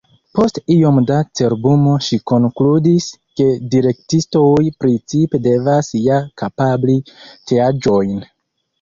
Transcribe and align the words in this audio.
Post 0.37 0.55
iom 0.75 0.95
da 1.11 1.17
cerbumo 1.39 1.93
ŝi 2.05 2.19
konkludis, 2.31 3.11
ke 3.41 3.47
direktistoj 3.77 4.73
principe 4.87 5.45
devas 5.51 5.95
ja 6.11 6.21
kapabli 6.45 7.01
tiaĵojn. 7.23 8.31